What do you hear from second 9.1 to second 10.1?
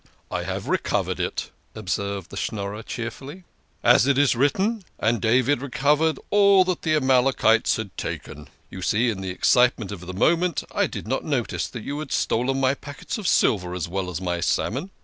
in the excitement of